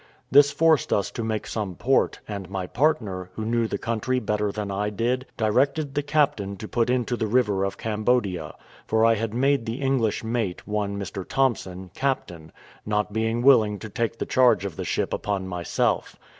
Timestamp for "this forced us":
0.31-1.11